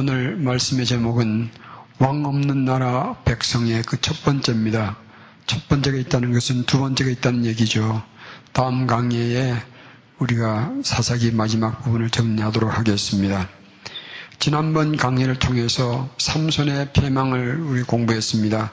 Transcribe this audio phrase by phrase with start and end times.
[0.00, 1.50] 오늘 말씀의 제목은
[1.98, 4.96] 왕 없는 나라 백성의 그 첫 번째입니다.
[5.48, 8.00] 첫 번째가 있다는 것은 두 번째가 있다는 얘기죠.
[8.52, 9.56] 다음 강의에
[10.20, 13.48] 우리가 사사기 마지막 부분을 정리하도록 하겠습니다.
[14.38, 18.72] 지난번 강의를 통해서 삼손의 폐망을 우리 공부했습니다.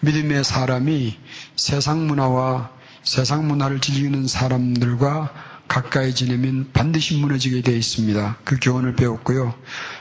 [0.00, 1.16] 믿음의 사람이
[1.56, 2.70] 세상 문화와
[3.02, 5.32] 세상 문화를 즐기는 사람들과
[5.68, 8.38] 가까이 지내면 반드시 무너지게 되어 있습니다.
[8.44, 9.54] 그 교훈을 배웠고요.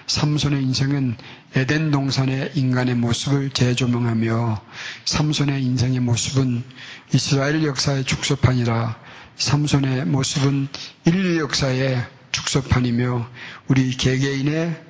[0.07, 1.16] 삼손의 인생은
[1.55, 4.62] 에덴 동산의 인간의 모습을 재조명하며
[5.05, 6.63] 삼손의 인생의 모습은
[7.13, 8.98] 이스라엘 역사의 축소판이라
[9.38, 10.67] 삼손의 모습은
[11.05, 13.27] 인류 역사의 축소판이며
[13.67, 14.84] 우리 개개인의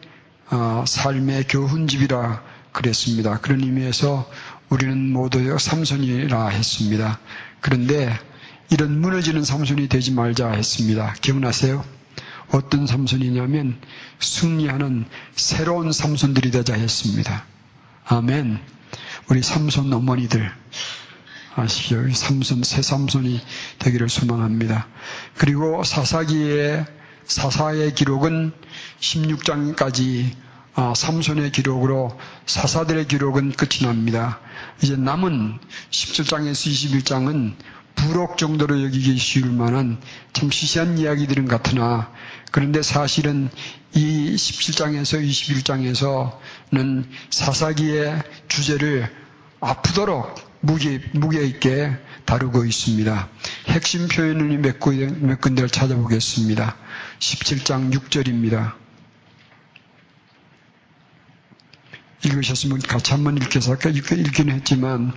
[0.51, 3.39] 어, 삶의 교훈집이라 그랬습니다.
[3.39, 4.29] 그런 의미에서
[4.69, 7.19] 우리는 모두 삼손이라 했습니다.
[7.61, 8.17] 그런데
[8.69, 11.13] 이런 무너지는 삼손이 되지 말자 했습니다.
[11.21, 11.85] 기억나세요?
[12.51, 13.79] 어떤 삼손이냐면
[14.19, 15.05] 승리하는
[15.35, 17.45] 새로운 삼손들이 되자 했습니다.
[18.05, 18.59] 아멘.
[19.29, 20.51] 우리 삼손 어머니들
[21.55, 22.11] 아시죠?
[22.11, 23.41] 삼손 새 삼손이
[23.79, 24.87] 되기를 소망합니다.
[25.37, 26.85] 그리고 사사기의
[27.25, 28.51] 사사의 기록은
[28.99, 30.31] 16장까지
[30.77, 34.41] 아, 삼손의 기록으로 사사들의 기록은 끝이 납니다.
[34.81, 37.55] 이제 남은 17장에서 21장은
[37.95, 39.99] 부록 정도로 여기기 쉬울 만한
[40.33, 42.11] 참 시시한 이야기들은 같으나
[42.51, 43.49] 그런데 사실은
[43.93, 45.21] 이 17장에서
[46.71, 49.09] 21장에서는 사사기의 주제를
[49.59, 51.91] 아프도록 무게, 무게 있게
[52.25, 53.29] 다루고 있습니다.
[53.67, 54.77] 핵심 표현을 몇,
[55.19, 56.75] 몇 군데를 찾아보겠습니다.
[57.19, 58.73] 17장 6절입니다.
[62.25, 65.13] 읽으셨으면 같이 한번 읽겠서 아까 읽긴 했지만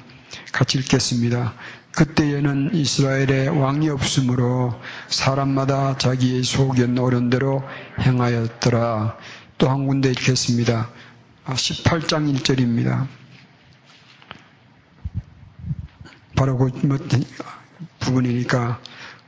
[0.52, 1.54] 같이 읽겠습니다.
[1.98, 4.72] 그때에는 이스라엘에 왕이 없으므로
[5.08, 7.64] 사람마다 자기의 소견 어른대로
[8.00, 9.16] 행하였더라.
[9.58, 10.90] 또 한 군데 읽겠습니다.
[11.46, 13.08] 18장 아, 1절입니다.
[16.36, 16.98] 바로 그 뭐,
[17.98, 18.80] 부분이니까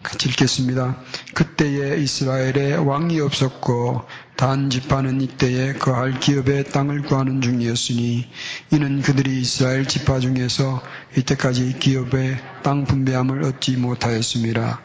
[0.05, 0.97] 같이 읽겠습니다.
[1.35, 4.03] 그때에 이스라엘에 왕이 없었고
[4.41, 8.27] 단 지파는 이때에 그알 기업의 땅을 구하는 중이었으니
[8.71, 10.83] 이는 그들이 이스라엘 지파 중에서
[11.15, 14.81] 이때까지 기업의 땅 분배함을 얻지 못하였습니다.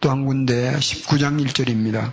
[0.00, 2.12] 또 한 군데 19장 1절입니다.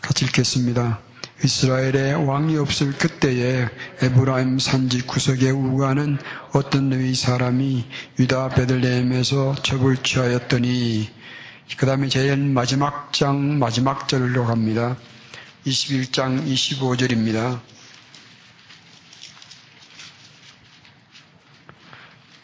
[0.00, 1.00] 같이 읽겠습니다.
[1.42, 3.66] 이스라엘에 왕이 없을 그때에
[4.02, 6.18] 에브라임 산지 구석에 우가는
[6.52, 7.86] 어떤 너희 사람이
[8.18, 11.08] 유다 베들레헴에서 접을 취하였더니
[11.78, 14.96] 그 다음에 제일 마지막 장 마지막 절로 갑니다.
[15.66, 17.58] 21장 25절입니다.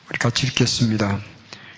[0.09, 1.21] 우리 같이 읽겠습니다.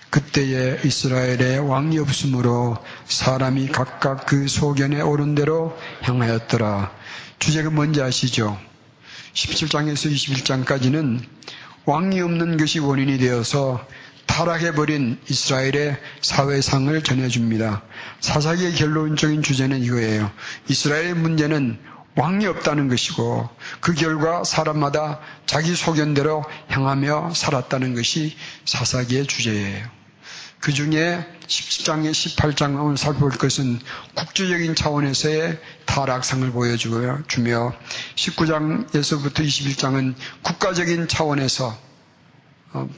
[0.09, 6.98] 그때에 이스라엘에 왕이 없으므로 사람이 각각 그 소견에 오른 대로 향하였더라.
[7.39, 8.59] 주제가 뭔지 아시죠?
[9.33, 11.21] 17장에서 21장까지는
[11.85, 13.85] 왕이 없는 것이 원인이 되어서
[14.25, 17.81] 타락해버린 이스라엘의 사회상을 전해줍니다.
[18.19, 20.31] 사사기의 결론적인 주제는 이거예요.
[20.67, 21.79] 이스라엘의 문제는
[22.15, 28.35] 왕이 없다는 것이고 그 결과 사람마다 자기 소견대로 향하며 살았다는 것이
[28.65, 29.98] 사사기의 주제예요.
[30.59, 33.79] 그 중에 17장에 18장을 살펴볼 것은
[34.13, 37.23] 국제적인 차원에서의 타락상을 보여주며
[38.15, 41.77] 19장에서부터 21장은 국가적인 차원에서
[42.73, 42.89] 어,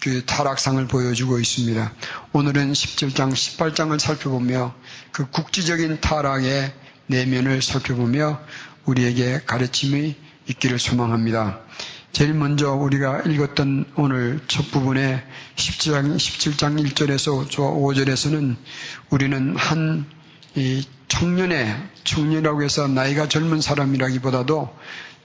[0.00, 1.92] 그 타락상을 보여주고 있습니다.
[2.32, 4.74] 오늘은 17장, 18장을 살펴보며
[5.12, 6.72] 그 국지적인 타락의
[7.06, 8.40] 내면을 살펴보며
[8.84, 10.16] 우리에게 가르침이
[10.48, 11.60] 있기를 소망합니다.
[12.16, 15.22] 제일 먼저 우리가 읽었던 오늘 첫 부분에
[15.56, 18.56] 17장, 17장 1절에서 5절에서는
[19.10, 20.06] 우리는 한
[21.08, 24.74] 청년의, 청년이라고 해서 나이가 젊은 사람이라기보다도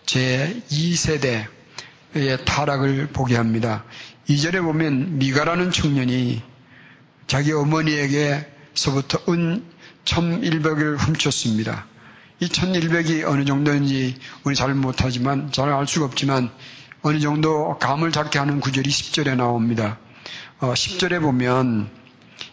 [0.06, 3.86] 제 2세대의 타락을 보게 합니다.
[4.28, 6.44] 2절에 보면 미가라는 청년이
[7.26, 9.64] 자기 어머니에게서부터 은
[10.04, 11.88] 1100을 훔쳤습니다.
[12.42, 16.52] 이 1100이 어느 정도인지 우리 잘 못하지만, 잘 알 수가 없지만,
[17.04, 19.98] 어느 정도 감을 잡게 하는 구절이 10절에 나옵니다.
[20.60, 21.90] 어, 10절에 보면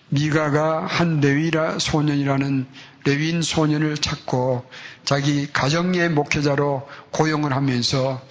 [0.08, 2.66] 미가가 한 레위라 소년이라는
[3.04, 4.64] 레위인 소년을 찾고
[5.04, 8.22] 자기 가정의 목회자로 고용을 하면서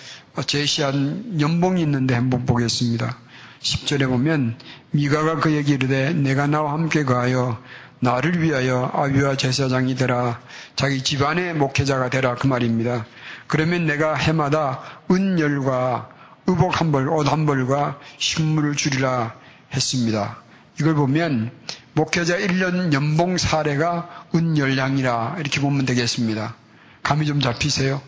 [0.48, 3.18] 제시한 연봉이 있는데 한번 보겠습니다.
[3.62, 4.58] 10절에 보면
[4.92, 7.62] 미가가 그에게 이르되 내가 나와 함께 가하여
[8.00, 10.40] 나를 위하여 아위와 제사장이 되라
[10.76, 13.06] 자기 집안의 목회자가 되라 그 말입니다.
[13.48, 16.10] 그러면 내가 해마다 은열과
[16.48, 19.36] 의복 한 벌, 옷 한 벌과 식물을 주리라
[19.74, 20.38] 했습니다.
[20.80, 21.52] 이걸 보면
[21.94, 26.56] 목회자 1년 연봉 사례가 운열량이라 이렇게 보면 되겠습니다.
[27.04, 28.02] 감이 좀 잡히세요?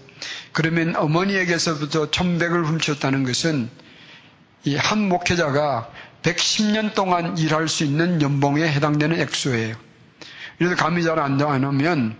[0.51, 3.69] 그러면 어머니에게서부터 천백을 훔쳤다는 것은
[4.65, 5.89] 이 한 목회자가
[6.21, 9.75] 110년 동안 일할 수 있는 연봉에 해당되는 액수예요.
[10.57, 12.15] 그래서 감이 잘 안 나오면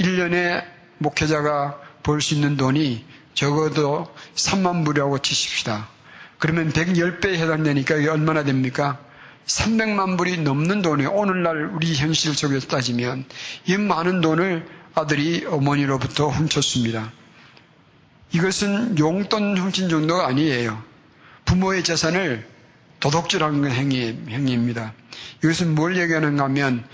[0.00, 0.64] 1년에
[0.98, 3.04] 목회자가 벌 수 있는 돈이
[3.34, 5.88] 적어도 3만 불이라고 치십시다.
[6.38, 8.98] 그러면 110배에 해당되니까 이게 얼마나 됩니까?
[9.46, 13.24] 300만 불이 넘는 돈이 오늘날 우리 현실 속에서 따지면
[13.66, 17.12] 이 많은 돈을 아들이 어머니로부터 훔쳤습니다.
[18.32, 20.82] 이것은 용돈 훔친 정도가 아니에요.
[21.44, 22.46] 부모의 재산을
[23.00, 24.94] 도덕질하는 행위, 행위입니다.
[25.44, 26.84] 이것은 뭘 얘기하는가 하면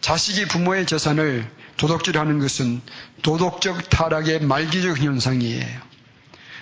[0.00, 1.48] 자식이 부모의 재산을
[1.78, 2.82] 도덕질하는 것은
[3.22, 5.88] 도덕적 타락의 말기적 현상이에요.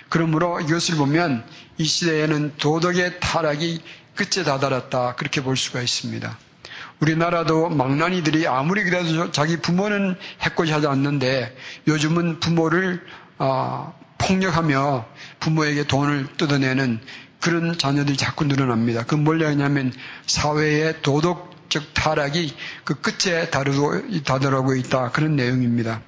[0.09, 1.43] 그러므로 이것을 보면
[1.77, 3.81] 이 시대에는 도덕의 타락이
[4.15, 5.15] 끝에 다다랐다.
[5.15, 6.37] 그렇게 볼 수가 있습니다.
[6.99, 11.55] 우리나라도 망나니들이 아무리 그래도 자기 부모는 해코지 하지 않는데
[11.87, 13.05] 요즘은 부모를
[13.37, 15.05] 어, 폭력하며
[15.39, 16.99] 부모에게 돈을 뜯어내는
[17.39, 19.03] 그런 자녀들이 자꾸 늘어납니다.
[19.05, 19.93] 그뭘 얘기하냐면
[20.25, 25.11] 사회의 도덕 적 타락이 그 끝에 다루고, 다다르고 있다.
[25.11, 26.01] 그런 내용입니다.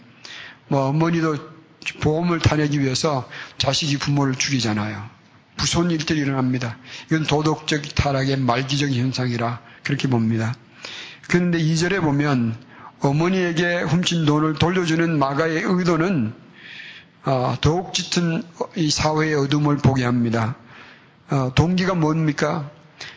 [0.68, 1.38] 뭐 어머니도
[2.02, 3.28] 보험을 타내기 위해서
[3.58, 5.10] 자식이 부모를 죽이잖아요.
[5.58, 6.78] 무서운 일들이 일어납니다.
[7.08, 10.56] 이건 도덕적 타락의 말기적 현상이라 그렇게 봅니다.
[11.28, 12.56] 그런데 2절에 보면
[13.02, 16.34] 어머니에게 훔친 돈을 돌려주는 마가의 의도는
[17.26, 18.44] 어, 더욱 짙은
[18.76, 20.56] 이 사회의 어둠을 보게 합니다.
[21.30, 22.72] 어, 동기가 뭡니까?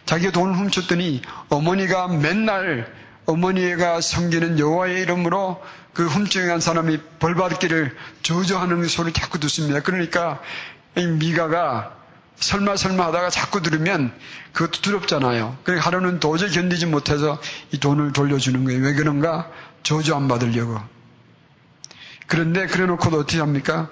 [0.06, 2.92] 자기가 돈을 훔쳤더니 어머니가 맨날
[3.26, 5.62] 어머니가 섬기는 여호와의 이름으로
[5.94, 9.80] 그 훔쳐간 사람이 벌받기를 저주하는 소리를 자꾸 듣습니다.
[9.80, 10.40] 그러니까
[10.96, 11.96] 미가가
[12.36, 14.12] 설마 설마 하다가 자꾸 들으면
[14.52, 15.58] 그것도 두렵잖아요.
[15.62, 17.40] 그러니까 하루는 도저히 견디지 못해서
[17.70, 18.82] 이 돈을 돌려주는 거예요.
[18.82, 19.50] 왜 그런가?
[19.82, 20.80] 저주 안 받으려고.
[22.26, 23.90] 그런데 그래 놓고도 어떻게 합니까?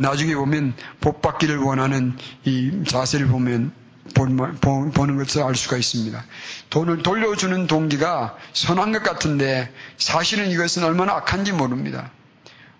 [0.00, 3.70] 나중에 보면 복 받기를 원하는 이 자세를 보면
[4.14, 6.24] 보는 것을 알 수가 있습니다.
[6.70, 12.10] 돈을 돌려주는 동기가 선한 것 같은데 사실은 이것은 얼마나 악한지 모릅니다.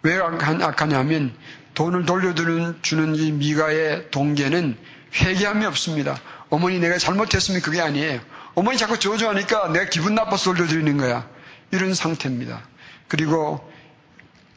[0.02, 1.34] 왜 악하냐면
[1.74, 4.76] 돈을 돌려주는 이 미가의 동기에는
[5.14, 6.18] 회개함이 없습니다.
[6.48, 8.20] 어머니 내가 잘못했으면 그게 아니에요.
[8.54, 11.28] 어머니 자꾸 저주하니까 내가 기분 나빠서 돌려드리는 거야.
[11.70, 12.62] 이런 상태입니다.
[13.08, 13.70] 그리고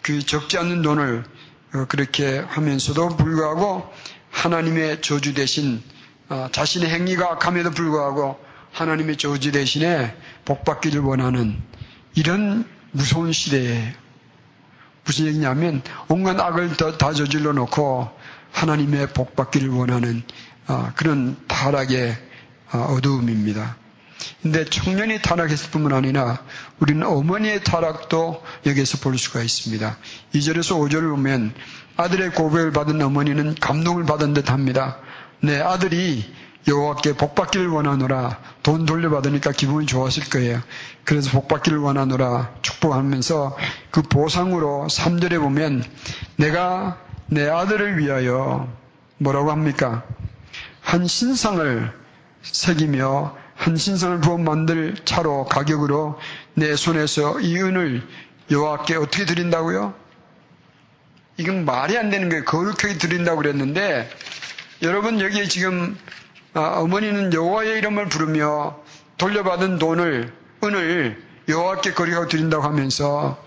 [0.01, 1.32] 그 적지 않는 돈을 어,
[1.87, 3.91] 그렇게 하면서도 불구하고
[4.29, 5.81] 하나님의 저주 대신
[6.29, 8.39] 어, 자신의 행위가 악함에도 불구하고
[8.71, 10.15] 하나님의 저주 대신에
[10.45, 11.61] 복받기를 원하는
[12.15, 13.95] 이런 무서운 시대에
[15.05, 18.09] 무슨 얘기냐면 온갖 악을 다 저질러 놓고
[18.51, 20.23] 하나님의 복받기를 원하는
[20.67, 22.15] 어, 그런 타락의
[22.71, 23.82] 어두움입니다.
[24.41, 26.39] 근데 청년이 타락했을 뿐만 아니라
[26.79, 29.97] 우리는 어머니의 타락도 여기에서 볼 수가 있습니다.
[30.33, 31.53] 2절에서 5절을 보면
[31.95, 34.97] 아들의 고백을 받은 어머니는 감동을 받은 듯 합니다.
[35.41, 36.25] 내 아들이
[36.67, 40.61] 여호와께 복받기를 원하노라 돈 돌려받으니까 기분이 좋았을 거예요.
[41.03, 43.57] 그래서 복받기를 원하노라 축복하면서
[43.91, 45.83] 그 보상으로 3절에 보면
[46.37, 46.97] 내가
[47.27, 48.71] 내 아들을 위하여
[49.17, 50.03] 뭐라고 합니까?
[50.81, 51.91] 한 신상을
[52.41, 56.19] 새기며 한 신상을 부어 만들 차로 가격으로
[56.55, 58.01] 내 손에서 이 은을
[58.51, 59.93] 여호와께 어떻게 드린다고요?
[61.37, 62.43] 이건 말이 안 되는 거예요.
[62.45, 64.09] 거룩하게 드린다고 그랬는데
[64.81, 65.97] 여러분 여기에 지금
[66.53, 68.77] 아, 어머니는 여호와의 이름을 부르며
[69.17, 70.31] 돌려받은 돈을
[70.63, 73.41] 은을 여호와께 거리하고 드린다고 하면서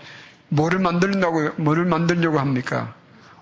[0.49, 2.93] 뭐를 만들다고 뭐를 만들려고 합니까?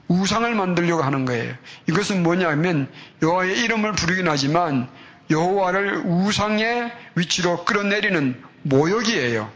[0.08, 1.54] 우상을 만들려고 하는 거예요.
[1.90, 2.88] 이것은 뭐냐면
[3.22, 4.88] 여호와의 이름을 부르긴 하지만
[5.30, 9.52] 여호와를 우상의 위치로 끌어내리는 모욕이에요.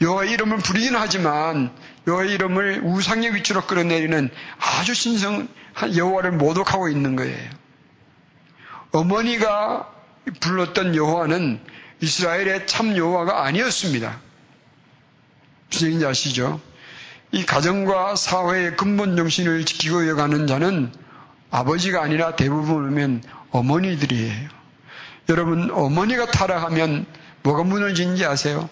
[0.00, 1.72] 여호와의 이름을 부르긴 하지만
[2.06, 4.30] 여호와의 이름을 우상의 위치로 끌어내리는
[4.60, 7.50] 아주 신성한 여호와를 모독하고 있는 거예요.
[8.92, 9.92] 어머니가
[10.40, 11.60] 불렀던 여호와는
[12.00, 14.20] 이스라엘의 참 여호와가 아니었습니다.
[15.70, 16.60] 무슨 얘기인지 아시죠?
[17.32, 20.92] 이 가정과 사회의 근본 정신을 지키고 이어가는 자는
[21.50, 24.57] 아버지가 아니라 대부분은 어머니들이에요.
[25.28, 27.04] 여러분, 어머니가 타락하면
[27.42, 28.68] 뭐가 무너지는지 아세요?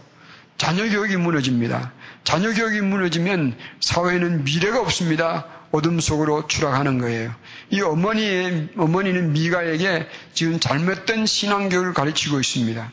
[0.56, 1.92] 자녀 교육이 무너집니다.
[2.24, 5.44] 자녀 교육이 무너지면 사회에는 미래가 없습니다.
[5.70, 7.34] 어둠 속으로 추락하는 거예요.
[7.68, 12.90] 이 어머니의, 어머니는 미가에게 지금 잘못된 신앙교육을 가르치고 있습니다.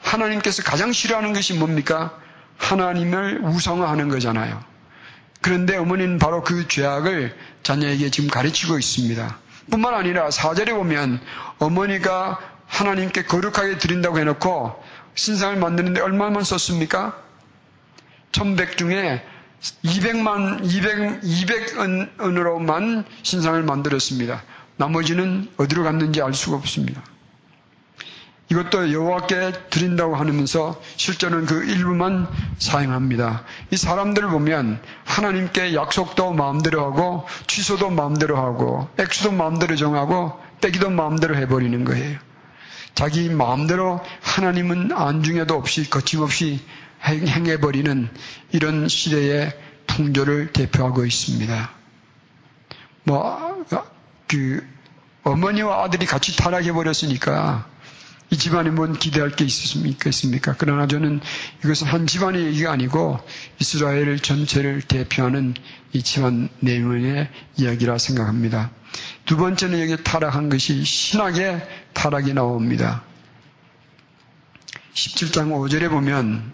[0.00, 2.18] 하나님께서 가장 싫어하는 것이 뭡니까?
[2.58, 4.62] 하나님을 우상화하는 거잖아요.
[5.40, 9.38] 그런데 어머니는 바로 그 죄악을 자녀에게 지금 가르치고 있습니다.
[9.70, 11.20] 뿐만 아니라 사절에 보면
[11.58, 12.38] 어머니가
[12.70, 14.82] 하나님께 거룩하게 드린다고 해놓고
[15.14, 17.20] 신상을 만드는데 얼마만 썼습니까?
[18.32, 19.22] 천백 중에
[19.84, 24.42] 200만, 200, 200은으로만 신상을 만들었습니다.
[24.76, 27.02] 나머지는 어디로 갔는지 알 수가 없습니다.
[28.48, 32.26] 이것도 여호와께 드린다고 하면서 실제로는 그 일부만
[32.58, 33.44] 사용합니다.
[33.70, 41.36] 이 사람들을 보면 하나님께 약속도 마음대로 하고 취소도 마음대로 하고 액수도 마음대로 정하고 떼기도 마음대로
[41.36, 42.29] 해버리는 거예요.
[43.00, 46.60] 자기 마음대로 하나님은 안중에도 없이 거침없이
[47.02, 48.10] 행해버리는
[48.52, 51.70] 이런 시대의 풍조를 대표하고 있습니다.
[53.04, 53.64] 뭐,
[54.28, 54.62] 그,
[55.22, 57.66] 어머니와 아들이 같이 타락해버렸으니까
[58.28, 60.54] 이 집안에 뭔 기대할 게 있겠습니까?
[60.58, 61.20] 그러나 저는
[61.64, 63.18] 이것은 한 집안의 얘기가 아니고
[63.58, 65.54] 이스라엘 전체를 대표하는
[65.94, 68.70] 이 집안 내용의 이야기라 생각합니다.
[69.24, 73.02] 두 번째는 여기 타락한 것이 신학의 타락이 나옵니다.
[74.94, 76.52] 17장 5절에 보면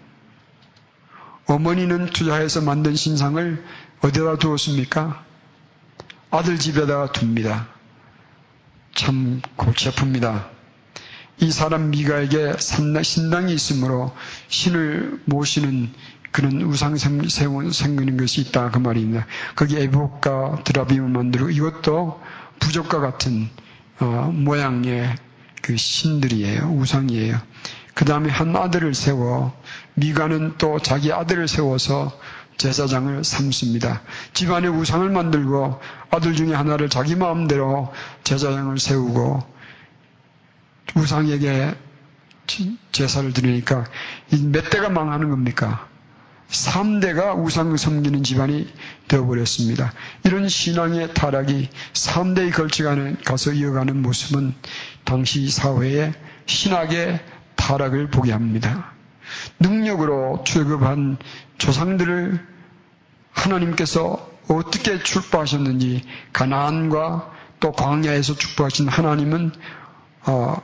[1.45, 3.63] 어머니는 투자해서 만든 신상을
[4.01, 5.23] 어디다 두었습니까?
[6.29, 7.67] 아들 집에다가 둡니다.
[8.93, 10.49] 참 골치 아픕니다.
[11.39, 14.13] 이 사람 미가에게 신당이 있으므로
[14.47, 15.93] 신을 모시는
[16.31, 19.25] 그런 우상 생기는 것이 있다 그 말입니다.
[19.55, 22.21] 거기 에복과 드라빔을 만들고 이것도
[22.59, 23.49] 부족과 같은
[23.99, 25.15] 어, 모양의
[25.67, 26.77] 그 신들이에요.
[26.77, 27.37] 우상이에요.
[27.93, 29.53] 그 다음에 한 아들을 세워
[29.95, 32.17] 미가는 또 자기 아들을 세워서
[32.55, 34.01] 제사장을 삼습니다.
[34.33, 37.93] 집안에 우상을 만들고 아들 중에 하나를 자기 마음대로
[38.23, 39.43] 제사장을 세우고
[40.95, 41.75] 우상에게
[42.93, 43.83] 제사를 드리니까
[44.53, 45.85] 몇 대가 망하는 겁니까?
[46.49, 48.67] 3대가 우상 섬기는 집안이
[49.07, 49.93] 되어버렸습니다.
[50.23, 54.53] 이런 신앙의 타락이 3대에 걸쳐가는, 가서 이어가는 모습은
[55.03, 56.13] 당시 사회의
[56.45, 57.19] 신학의
[57.55, 58.93] 타락을 보게 합니다.
[59.59, 61.17] 능력으로 출급한
[61.57, 62.45] 조상들을
[63.31, 69.51] 하나님께서 어떻게 축복하셨는지 가나안과 또 광야에서 축복하신 하나님은
[70.27, 70.61] 어,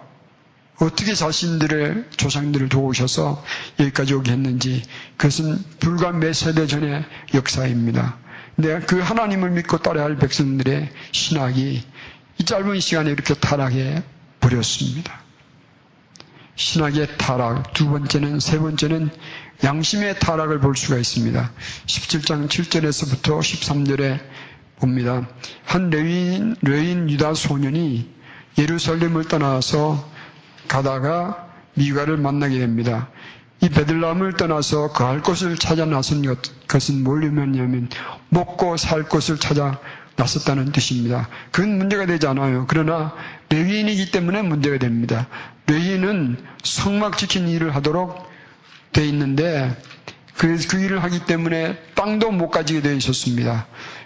[0.79, 3.43] 어떻게 자신들의 조상들을 도우셔서
[3.79, 4.83] 여기까지 오게 했는지
[5.17, 8.17] 그것은 불과 몇 세대 전의 역사입니다.
[8.55, 11.83] 근데 그 하나님을 믿고 따라야 할 백성들의 신학이
[12.39, 14.03] 이 짧은 시간에 이렇게 타락해
[14.39, 15.21] 버렸습니다.
[16.55, 19.09] 신학의 타락, 두 번째는, 세 번째는
[19.63, 21.51] 양심의 타락을 볼 수가 있습니다.
[21.87, 24.19] 17장 7절에서부터 13절에
[24.77, 25.27] 봅니다.
[25.65, 28.11] 한 레위인, 레위인 유다 소년이
[28.57, 30.12] 예루살렘을 떠나서
[30.67, 33.09] 가다가 미가를 만나게 됩니다.
[33.61, 36.23] 이 베들레헴을 떠나서 거할 곳을 찾아 나선
[36.67, 37.87] 것은 뭘 의미하냐면
[38.29, 39.79] 먹고 살 곳을 찾아
[40.15, 41.29] 나섰다는 뜻입니다.
[41.51, 42.65] 그건 문제가 되지 않아요.
[42.67, 43.15] 그러나
[43.49, 45.27] 레위인이기 때문에 문제가 됩니다.
[45.67, 48.29] 레위인은 성막 지킨 일을 하도록
[48.91, 49.75] 돼 있는데
[50.37, 53.65] 그, 그 일을 하기 때문에 땅도 못 가지게 되어 있었습니다.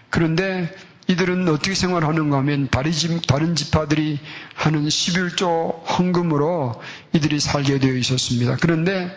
[0.09, 0.73] 그런데
[1.07, 4.19] 이들은 어떻게 생활하는가 하면 다른 지파들이
[4.55, 6.81] 하는 11조 헌금으로
[7.13, 8.57] 이들이 살게 되어 있었습니다.
[8.59, 9.09] 그런데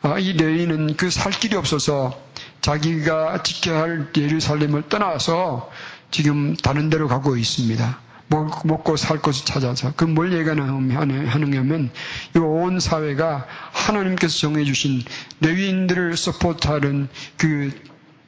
[0.00, 2.18] 아, 이 레위는 그 살 길이 없어서
[2.60, 5.70] 자기가 지켜야 할 예루살렘을 떠나서
[6.10, 7.98] 지금 다른 데로 가고 있습니다.
[8.30, 11.90] 먹고 살 것을 찾아서 그 뭘 얘기하느냐면
[12.36, 15.02] 이 온 사회가 하나님께서 정해주신
[15.40, 17.08] 레위인들을 서포트하는
[17.38, 17.72] 그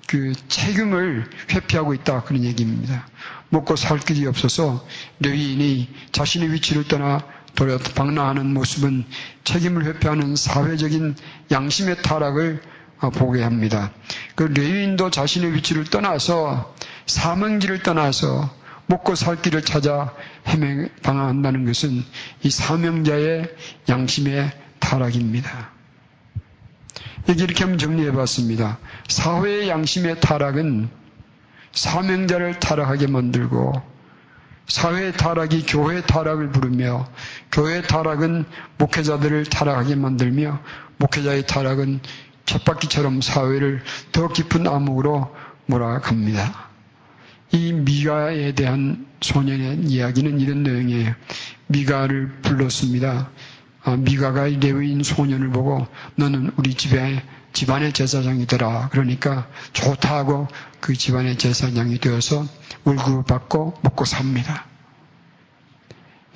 [0.06, 3.06] 그 책임을 회피하고 있다 그런 얘기입니다.
[3.48, 4.86] 먹고 살 길이 없어서
[5.20, 9.04] 레위인이 자신의 위치를 떠나 도려 방랑하는 모습은
[9.44, 11.16] 책임을 회피하는 사회적인
[11.50, 12.62] 양심의 타락을
[13.00, 13.92] 어, 보게 합니다.
[14.34, 16.74] 그 레위인도 자신의 위치를 떠나서
[17.06, 18.54] 사명지를 떠나서
[18.86, 20.14] 먹고 살 길을 찾아
[20.46, 22.04] 헤매 방황한다는 것은
[22.42, 23.48] 이 사명자의
[23.88, 25.79] 양심의 타락입니다.
[27.38, 28.78] 이렇게 한번 정리해 봤습니다.
[29.08, 30.88] 사회의 양심의 타락은
[31.72, 33.72] 사명자를 타락하게 만들고
[34.66, 37.08] 사회의 타락이 교회의 타락을 부르며
[37.52, 38.44] 교회의 타락은
[38.78, 40.60] 목회자들을 타락하게 만들며
[40.98, 42.00] 목회자의 타락은
[42.46, 43.82] 쳇바퀴처럼 사회를
[44.12, 45.34] 더 깊은 암흑으로
[45.66, 46.68] 몰아갑니다.
[47.52, 51.14] 이 미가에 대한 소년의 이야기는 이런 내용이에요.
[51.66, 53.30] 미가를 불렀습니다.
[53.82, 57.22] 아, 미가가 레위인 소년을 보고 너는 우리 집에
[57.52, 58.88] 집안의 제사장이 되라.
[58.90, 60.48] 그러니까 좋다 하고
[60.80, 62.46] 그 집안의 제사장이 되어서
[62.84, 64.66] 월급을 받고 먹고 삽니다.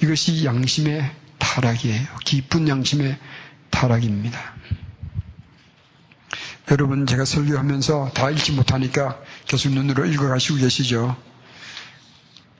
[0.02, 2.06] 이것이 양심의 타락이에요.
[2.24, 3.18] 깊은 양심의
[3.70, 4.54] 타락입니다.
[6.70, 11.14] 여러분 제가 설교하면서 다 읽지 못하니까 계속 눈으로 읽어가시고 계시죠.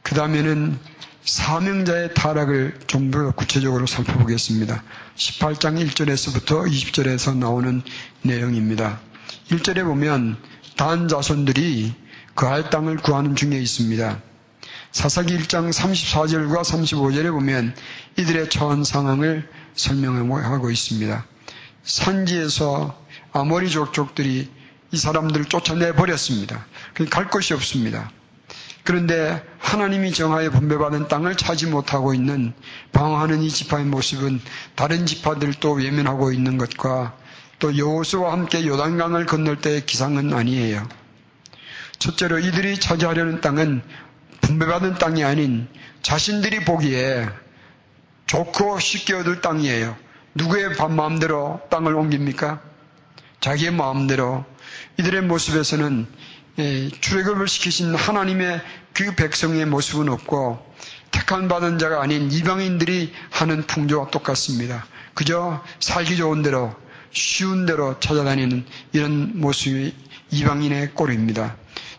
[0.03, 0.79] 그 다음에는
[1.25, 4.83] 사명자의 타락을 좀 더 구체적으로 살펴보겠습니다.
[5.16, 7.83] 18장 1절에서부터 20절에서 나오는
[8.23, 9.00] 내용입니다.
[9.50, 10.37] 1절에 보면
[10.76, 11.95] 단 자손들이
[12.35, 14.21] 그할 땅을 구하는 중에 있습니다.
[14.93, 17.75] 사사기 1장 34절과 35절에 보면
[18.19, 21.26] 이들의 처한 상황을 설명하고 있습니다.
[21.85, 23.02] 산지에서
[23.33, 24.50] 아모리 족족들이
[24.93, 26.66] 이 사람들을 쫓아내 버렸습니다.
[27.11, 28.11] 갈 곳이 없습니다.
[28.85, 32.53] 그런데 하나님이 정하여 분배받은 땅을 차지 못하고 있는
[32.93, 34.41] 방황하는 이 지파의 모습은
[34.75, 37.17] 다른 지파들도 외면하고 있는 것과
[37.59, 40.87] 또 여호수와 함께 요단강을 건널 때의 기상은 아니에요.
[41.99, 43.83] 첫째로 이들이 차지하려는 땅은
[44.43, 45.67] 분배받은 땅이 아닌
[46.03, 47.26] 자신들이 보기에
[48.26, 49.97] 좋고 쉽게 얻을 땅이에요.
[50.35, 52.61] 누구의 마음대로 땅을 옮깁니까?
[53.41, 54.45] 자기의 마음대로
[54.99, 58.61] 이들의 모습에서는 예, 출애굽을 시키신 하나님의
[58.93, 60.65] 그 백성의 모습은 없고
[61.11, 64.87] 택한 받은 자가 아닌 이방인들이 하는 풍조와 똑같습니다.
[65.15, 66.75] 그저 살기 좋은 대로
[67.11, 69.95] 쉬운 대로 찾아다니는 이런 모습이
[70.31, 71.57] 이방인의 꼴입니다.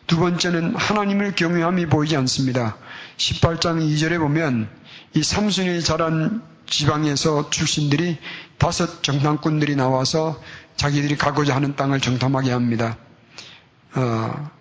[0.08, 2.78] 두 번째는 하나님을 경외함이 보이지 않습니다.
[3.18, 4.70] 18장 2절에 보면
[5.14, 8.18] 이 삼순이 자란 지방에서 출신들이
[8.58, 10.42] 다섯 정탐꾼들이 나와서
[10.76, 12.98] 자기들이 가고자 하는 땅을 정탐하게 합니다.
[13.96, 14.52] 어,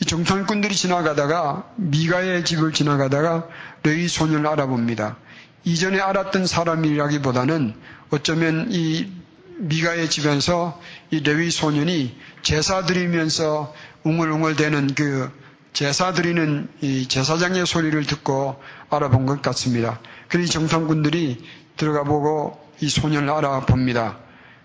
[0.00, 3.46] 이 정탐꾼들이 지나가다가 미가의 집을 지나가다가
[3.82, 5.16] 레위 소년을 알아봅니다.
[5.64, 7.74] 이전에 알았던 사람이라기보다는
[8.10, 9.12] 어쩌면 이
[9.58, 13.72] 미가의 집에서 이 레위 소년이 제사 드리면서
[14.02, 15.30] 웅얼웅얼대는 그
[15.72, 18.60] 제사 드리는 이 제사장의 소리를 듣고
[18.90, 20.00] 알아본 것 같습니다.
[20.28, 21.44] 그러니 정탐꾼들이
[21.76, 24.18] 들어가 보고 이 소년을 알아봅니다.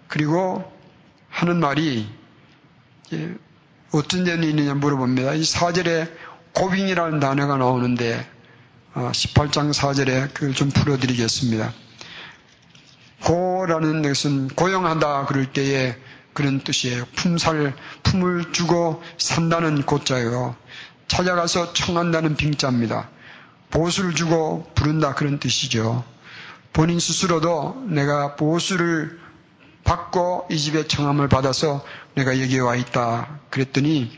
[0.07, 0.69] 그리고
[1.29, 2.09] 하는 말이
[3.97, 5.33] 어떤 데는 있느냐 물어봅니다.
[5.33, 6.11] 이 4절에
[6.53, 8.25] 고빙이라는 단어가 나오는데
[8.93, 11.73] 18장 어, 4절에 그걸 좀 풀어드리겠습니다.
[13.23, 15.95] 고라는 것은 고용한다 그럴 때에
[16.33, 17.05] 그런 뜻이에요.
[17.15, 17.73] 품살,
[18.03, 20.55] 품을 주고 산다는 고자예요.
[21.07, 23.09] 찾아가서 청한다는 빙자입니다.
[23.71, 26.03] 보수를 주고 부른다 그런 뜻이죠.
[26.73, 29.19] 본인 스스로도 내가 보수를
[29.87, 33.39] 받고 이 집에 청함을 받아서 내가 여기에 와 있다.
[33.49, 34.11] 그랬더니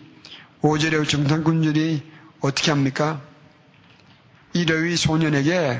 [0.61, 2.01] 오절의 정탐꾼들이
[2.41, 3.21] 어떻게 합니까?
[4.53, 5.79] 이 레위 소년에게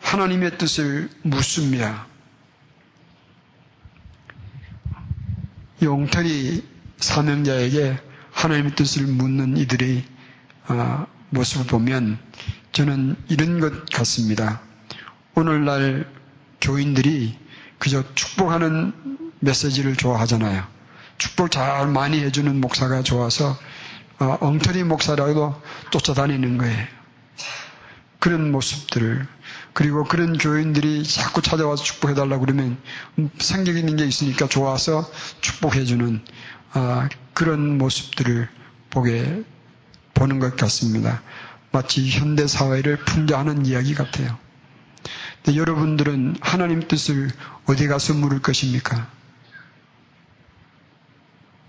[0.00, 2.06] 하나님의 뜻을 묻습니다.
[5.80, 6.64] 용털이
[6.96, 7.98] 사명자에게
[8.32, 10.04] 하나님의 뜻을 묻는 이들의
[10.70, 12.18] 어, 모습을 보면
[12.72, 14.60] 저는 이런 것 같습니다.
[15.36, 16.12] 오늘날
[16.60, 17.38] 교인들이
[17.78, 18.92] 그저 축복하는
[19.40, 20.64] 메시지를 좋아하잖아요.
[21.16, 23.56] 축복 잘 많이 해주는 목사가 좋아서
[24.20, 25.60] 어, 엉터리 목사라도
[25.90, 26.86] 쫓아다니는 거예요.
[28.18, 29.26] 그런 모습들을
[29.72, 32.78] 그리고 그런 교인들이 자꾸 찾아와서 축복해달라고 그러면
[33.38, 35.08] 생각 있는 게 있으니까 좋아서
[35.40, 36.24] 축복해주는
[36.74, 38.48] 어, 그런 모습들을
[38.90, 39.44] 보게
[40.14, 41.22] 보는 것 같습니다.
[41.70, 44.36] 마치 현대 사회를 풍자하는 이야기 같아요.
[45.56, 47.30] 여러분들은 하나님 뜻을
[47.66, 49.10] 어디 가서 물을 것입니까?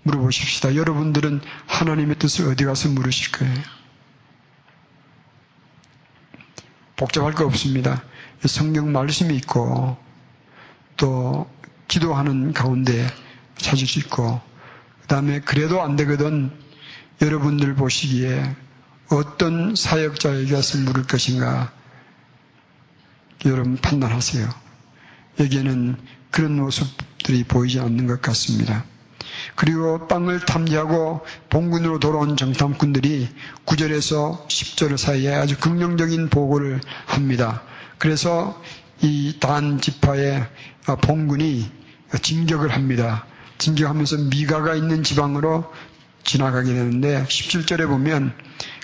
[0.02, 0.76] 물어보십시다.
[0.76, 3.54] 여러분들은 하나님의 뜻을 어디 가서 물으실 거예요?
[6.96, 8.02] 복잡할 거 없습니다.
[8.44, 9.96] 성경 말씀이 있고
[10.96, 11.50] 또
[11.88, 13.06] 기도하는 가운데
[13.56, 14.40] 찾을 수 있고
[15.02, 16.50] 그 다음에 그래도 안 되거든
[17.20, 18.54] 여러분들 보시기에
[19.10, 21.72] 어떤 사역자에게 가서 물을 것인가
[23.46, 24.48] 여러분 판단하세요.
[25.40, 25.96] 여기에는
[26.30, 28.84] 그런 모습들이 보이지 않는 것 같습니다.
[29.54, 33.28] 그리고 빵을 탐지하고 본군으로 돌아온 정탐꾼들이
[33.66, 37.62] 9절에서 10절 사이에 아주 긍정적인 보고를 합니다.
[37.98, 38.60] 그래서
[39.02, 40.46] 이 단 지파의
[41.02, 41.70] 본군이
[42.20, 43.24] 진격을 합니다.
[43.58, 45.64] 진격하면서 미가가 있는 지방으로
[46.24, 48.34] 지나가게 되는데 17절에 보면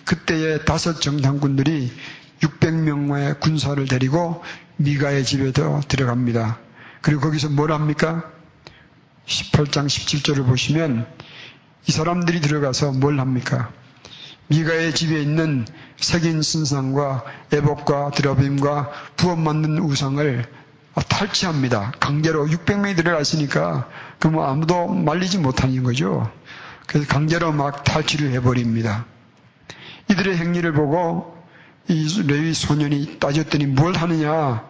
[0.05, 1.93] 그때의 다섯 정탐꾼들이
[2.41, 4.43] 600명의 군사를 데리고
[4.77, 6.59] 미가의 집에 들어갑니다.
[7.01, 8.31] 그리고 거기서 뭘 합니까?
[9.27, 11.07] 18장 17절을 보시면
[11.87, 13.73] 이 사람들이 들어가서 뭘 합니까?
[14.49, 20.45] 미가의 집에 있는 색인 신상과 애복과 드라빔과 부업 만든 우상을
[21.09, 21.93] 탈취합니다.
[22.01, 26.31] 강제로 600명이 들어갔으니까 그럼 아무도 말리지 못하는 거죠.
[26.87, 29.05] 그래서 강제로 막 탈취를 해버립니다.
[30.11, 31.36] 이들의 행위를 보고
[31.89, 34.65] 이 레위 소년이 따졌더니 뭘 하느냐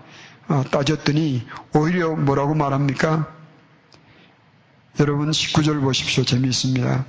[0.49, 3.33] 어, 따졌더니 오히려 뭐라고 말합니까?
[5.01, 6.25] 여러분 19절 보십시오.
[6.25, 7.05] 재미있습니다.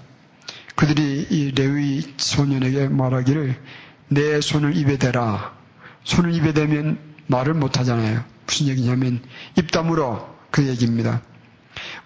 [0.76, 3.60] 그들이 이 레위 소년에게 말하기를
[4.10, 5.54] 내 손을 입에 대라.
[6.04, 8.24] 손을 입에 대면 말을 못 하잖아요.
[8.46, 9.22] 무슨 얘기냐면
[9.58, 11.22] 입 다물어 그 얘기입니다.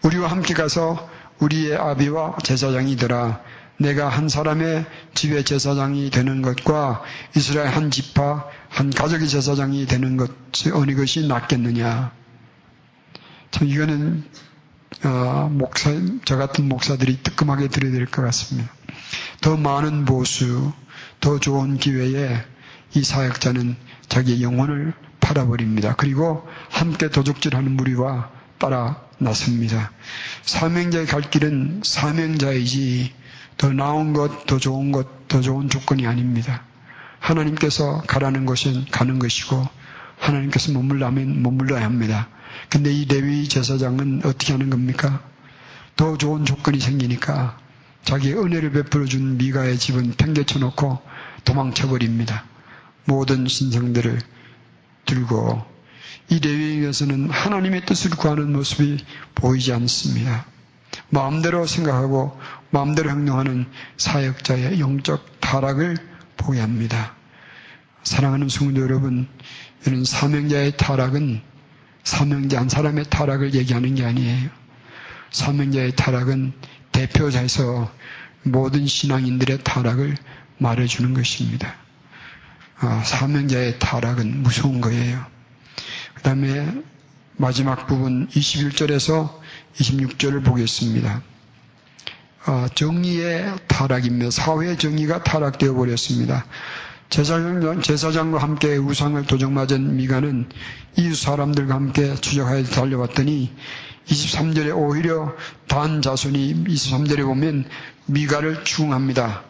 [0.03, 1.09] 우리와 함께 가서
[1.39, 3.41] 우리의 아비와 제사장이 되라.
[3.81, 7.01] 내가 한 사람의 집의 제사장이 되는 것과
[7.35, 12.11] 이스라엘 한 집파 한 가족의 제사장이 되는 것이 어느 것이 낫겠느냐.
[13.49, 14.23] 참 이거는
[15.03, 15.89] 어, 목사
[16.25, 18.71] 저 같은 목사들이 뜨끔하게 들어야 될 것 같습니다.
[19.41, 20.71] 더 많은 보수,
[21.19, 22.43] 더 좋은 기회에
[22.93, 23.75] 이 사역자는
[24.09, 25.95] 자기의 영혼을 팔아버립니다.
[25.95, 29.91] 그리고 함께 도둑질하는 무리와 따라 나섭니다.
[30.43, 33.20] 사명자의 갈 길은 사명자이지
[33.57, 36.63] 더 나은 것, 더 좋은 것, 더 좋은 조건이 아닙니다.
[37.19, 39.67] 하나님께서 가라는 것은 가는 것이고
[40.19, 42.27] 하나님께서 머물라면 머물러야 합니다.
[42.69, 45.21] 근데 이 레위 제사장은 어떻게 하는 겁니까?
[45.95, 47.57] 더 좋은 조건이 생기니까
[48.03, 50.99] 자기의 은혜를 베풀어 준 미가의 집은 팽개쳐 놓고
[51.45, 52.45] 도망쳐 버립니다.
[53.05, 54.19] 모든 신상들을
[55.05, 55.63] 들고
[56.29, 59.03] 이 레위에서는 하나님의 뜻을 구하는 모습이
[59.35, 60.45] 보이지 않습니다.
[61.11, 62.39] 마음대로 생각하고
[62.71, 63.65] 마음대로 행동하는
[63.97, 65.97] 사역자의 영적 타락을
[66.37, 67.13] 보게 합니다.
[68.03, 69.27] 사랑하는 성도 여러분,
[69.85, 71.41] 이런 사명자의 타락은
[72.03, 74.49] 사명자 한 사람의 타락을 얘기하는 게 아니에요.
[75.31, 76.53] 사명자의 타락은
[76.91, 77.91] 대표자에서
[78.43, 80.15] 모든 신앙인들의 타락을
[80.57, 81.75] 말해주는 것입니다.
[82.79, 85.23] 아, 사명자의 타락은 무서운 거예요.
[86.15, 86.81] 그 다음에
[87.37, 89.40] 마지막 부분 21절에서
[89.77, 91.21] 26절을 보겠습니다.
[92.45, 94.31] 아, 정의의 타락입니다.
[94.31, 96.45] 사회 정의가 타락되어 버렸습니다.
[97.09, 100.49] 제사장, 제사장과 함께 우상을 도적맞은 미가는
[100.95, 103.53] 이 사람들과 함께 추적하여 달려왔더니
[104.07, 105.35] 23절에 오히려
[105.67, 107.65] 단 자손이 23절에 보면
[108.05, 109.43] 미가를 추궁합니다.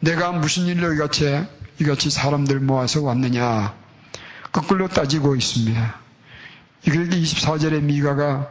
[0.00, 1.44] 내가 무슨 일로 이같이,
[1.80, 3.74] 이같이 사람들 모아서 왔느냐.
[4.52, 6.00] 거꾸로 따지고 있습니다.
[6.86, 8.48] 이걸 24절에 미가가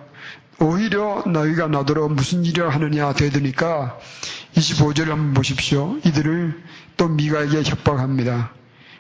[0.62, 3.98] 오히려 너희가 나더러 무슨 일을 하느냐 되드니까
[4.56, 5.98] 25절을 한번 보십시오.
[6.06, 6.64] 이들을
[6.98, 8.52] 또 미가에게 협박합니다.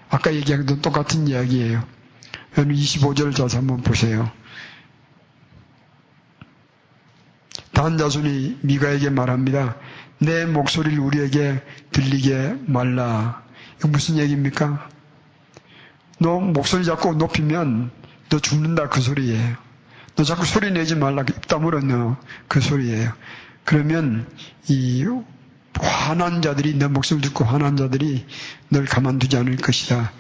[0.10, 1.84] 아까 얘기한 건 똑같은 이야기예요.
[2.58, 4.32] 여러분 25절 자서 한번 보세요.
[7.74, 9.76] 단 자손이 미가에게 말합니다.
[10.17, 13.43] 내 목소리를 우리에게 들리게 말라.
[13.78, 14.89] 이거 무슨 얘기입니까?
[16.19, 17.91] 너 목소리 자꾸 높이면
[18.30, 19.69] 너 죽는다 그 소리예요.
[20.20, 23.14] 너 자꾸 소리 내지 말라 입 다물어 너 그 소리예요.
[23.64, 24.28] 그러면
[24.68, 25.08] 이
[25.80, 28.26] 화난 자들이 내 목소리를 듣고 화난 자들이
[28.68, 30.12] 널 가만두지 않을 것이다.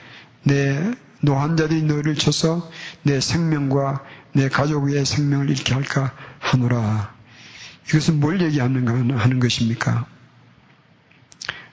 [0.43, 2.71] 노한 자들이 너를 쳐서
[3.03, 7.13] 네 생명과 네 가족의 생명을 잃게 할까 하노라.
[7.89, 10.05] 이것은 뭘 얘기하는가 하는 것입니까?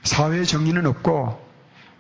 [0.03, 1.49] 사회 정의는 없고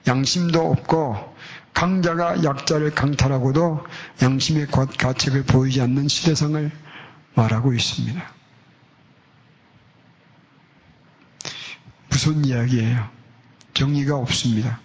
[0.08, 1.35] 양심도 없고
[1.76, 3.84] 강자가 약자를 강탈하고도
[4.22, 6.70] 양심의 가책을 보이지 않는 시대상을
[7.34, 8.32] 말하고 있습니다.
[12.08, 13.10] 무슨 이야기예요?
[13.74, 14.80] 정의가 없습니다.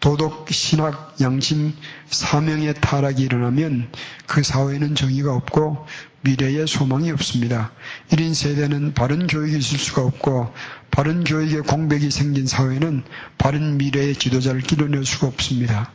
[0.00, 1.72] 도덕, 신학, 양심,
[2.08, 3.90] 사명의 타락이 일어나면
[4.26, 5.86] 그 사회는 정의가 없고
[6.20, 7.72] 미래에 소망이 없습니다.
[8.10, 10.52] 1인 세대는 바른 교육이 있을 수가 없고
[10.90, 13.02] 바른 교육의 공백이 생긴 사회는
[13.38, 15.90] 바른 미래의 지도자를 길러낼 수가 없습니다.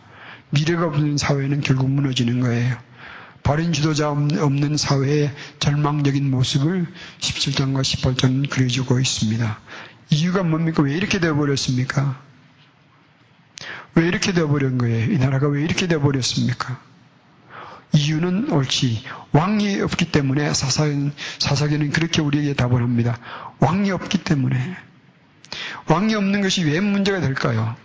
[0.50, 2.78] 미래가 없는 사회는 결국 무너지는 거예요.
[3.44, 6.86] 바른 지도자 없는 사회의 절망적인 모습을
[7.20, 9.60] 17장과 18장은 그려주고 있습니다.
[10.10, 10.84] 이유가 뭡니까?
[10.84, 12.22] 왜 이렇게 되어버렸습니까?
[13.96, 15.12] 왜 이렇게 되어버린 거예요?
[15.12, 16.80] 이 나라가 왜 이렇게 되어버렸습니까?
[17.94, 19.04] 이유는 옳지.
[19.32, 23.18] 왕이 없기 때문에 사사기는, 사사기는 그렇게 우리에게 답을 합니다.
[23.60, 24.76] 왕이 없기 때문에.
[25.88, 27.76] 왕이 없는 것이 왜 문제가 될까요?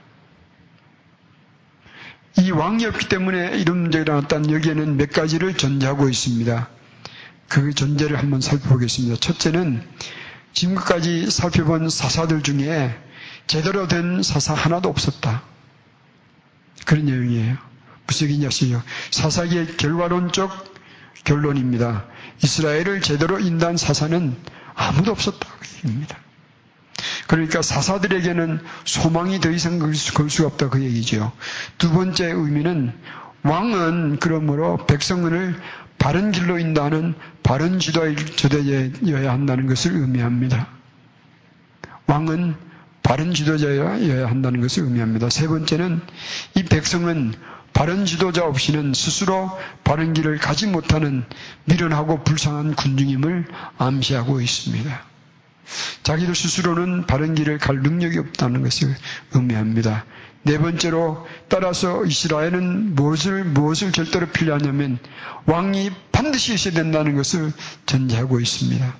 [2.38, 6.68] 이 왕이 없기 때문에 이런 문제가 일어났다는 여기에는 몇 가지를 전제하고 있습니다.
[7.48, 9.16] 그 전제를 한번 살펴보겠습니다.
[9.16, 9.86] 첫째는
[10.54, 12.96] 지금까지 살펴본 사사들 중에
[13.46, 15.42] 제대로 된 사사 하나도 없었다.
[16.86, 17.56] 그런 내용이에요.
[18.06, 20.72] 무슨 얘기냐 시요 사사기의 결과론적
[21.24, 22.06] 결론입니다.
[22.42, 24.36] 이스라엘을 제대로 인도한 사사는
[24.74, 25.46] 아무도 없었다.
[25.60, 26.18] 그 얘기입니다.
[27.32, 30.68] 그러니까 사사들에게는 소망이 더 이상 걸 수가 없다.
[30.68, 31.32] 그 얘기죠.
[31.78, 32.92] 두 번째 의미는
[33.42, 35.56] 왕은 그러므로 백성을
[35.96, 40.68] 바른 길로 인도하는 바른 지도자여야 한다는 것을 의미합니다.
[42.06, 42.54] 왕은
[43.02, 45.30] 바른 지도자여야 한다는 것을 의미합니다.
[45.30, 46.02] 세 번째는
[46.54, 47.32] 이 백성은
[47.72, 49.50] 바른 지도자 없이는 스스로
[49.84, 51.24] 바른 길을 가지 못하는
[51.64, 53.46] 미련하고 불쌍한 군중임을
[53.78, 55.11] 암시하고 있습니다.
[56.02, 58.94] 자기들 스스로는 바른 길을 갈 능력이 없다는 것을
[59.32, 60.04] 의미합니다.
[60.44, 64.98] 네 번째로 따라서 이스라엘은 무엇을 무엇을 절대로 필요하냐면
[65.46, 67.52] 왕이 반드시 있어야 된다는 것을
[67.86, 68.94] 전제하고 있습니다.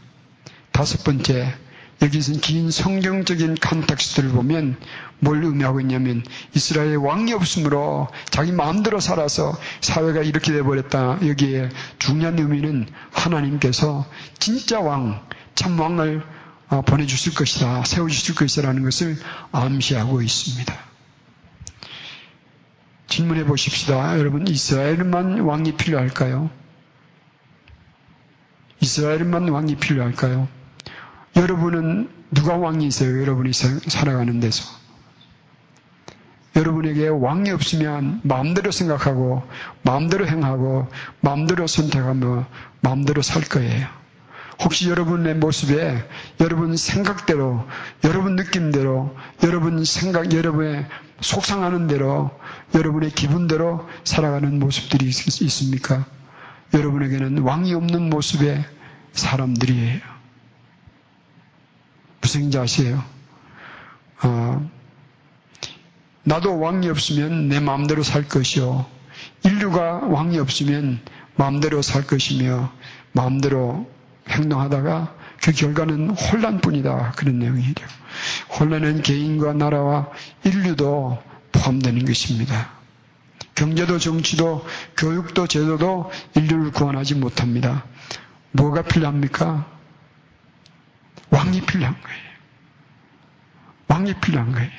[0.71, 1.55] 다섯 번째
[2.01, 4.77] 여기서 긴 성경적인 context를 보면
[5.21, 11.21] 뭘 의미하고 있냐면 이스라엘의 왕이 없으므로 자기 마음대로 살아서 사회가 이렇게 돼버렸다.
[11.27, 14.05] 여기에 중요한 의미는 하나님께서
[14.39, 16.42] 진짜 왕, 참 왕을 어,
[16.81, 17.85] 보내주실 것이다.
[17.85, 19.17] 세워주실 것이라는 것을
[19.53, 20.75] 암시하고 있습니다.
[23.09, 24.19] 질문해 보십시다.
[24.19, 26.51] 여러분, 이스라엘만 왕이 필요할까요?
[28.81, 30.49] 이스라엘만 왕이 필요할까요?
[31.37, 33.21] 여러분은 누가 왕이세요?
[33.21, 34.65] 여러분이 살아가는 데서.
[36.57, 39.47] 여러분에게 왕이 없으면 마음대로 생각하고,
[39.83, 40.89] 마음대로 행하고,
[41.21, 42.47] 마음대로 선택하며,
[42.81, 44.02] 마음대로 살 거예요.
[44.65, 46.05] 혹시 여러분의 모습에
[46.41, 47.67] 여러분 생각대로,
[48.05, 50.87] 여러분 느낌대로, 여러분 생각, 여러분의
[51.21, 52.31] 속상하는 대로,
[52.75, 56.07] 여러분의 기분대로 살아가는 모습들이 있, 있습니까?
[56.75, 58.65] 여러분에게는 왕이 없는 모습의
[59.13, 60.01] 사람들이에요.
[62.21, 63.05] 무슨 아세요?
[64.23, 64.71] 어,
[66.23, 68.87] 나도 왕이 없으면 내 마음대로 살 것이요.
[69.45, 71.01] 인류가 왕이 없으면
[71.35, 72.73] 마음대로 살 것이며
[73.13, 73.91] 마음대로
[74.29, 77.13] 행동하다가 그 결과는 혼란뿐이다.
[77.17, 77.85] 그런 내용이죠.
[78.59, 80.09] 혼란은 개인과 나라와
[80.45, 82.71] 인류도 포함되는 것입니다.
[83.55, 84.65] 경제도 정치도
[84.97, 87.85] 교육도 제도도 인류를 구원하지 못합니다.
[88.53, 89.67] 뭐가 필요합니까?
[91.31, 92.23] 왕이 필요한 거예요.
[93.89, 94.71] 왕이 필요한 거예요.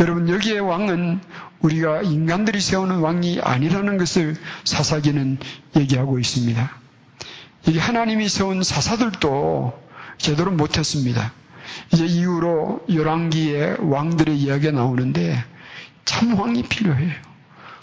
[0.00, 1.20] 여러분, 여기에 왕은
[1.60, 5.38] 우리가 인간들이 세우는 왕이 아니라는 것을 사사기는
[5.76, 6.83] 얘기하고 있습니다.
[7.66, 9.82] 이게 하나님이 세운 사사들도
[10.18, 11.32] 제대로 못했습니다.
[11.92, 15.42] 이제 이후로 열왕기에 왕들의 이야기가 나오는데
[16.04, 17.12] 참 왕이 필요해요.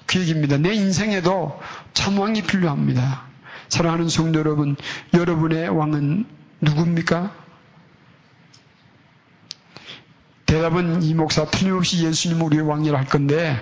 [0.05, 0.57] 그 얘기입니다.
[0.57, 1.59] 내 인생에도
[1.93, 3.23] 참 왕이 필요합니다.
[3.69, 4.75] 사랑하는 성도 여러분,
[5.13, 6.25] 여러분의 왕은
[6.61, 7.41] 누굽니까?
[10.51, 13.57] 대답은 이 목사 틀림없이 예수님 우리의 왕이라 할 건데